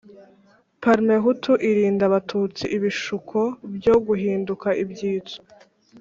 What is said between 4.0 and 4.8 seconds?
guhinduka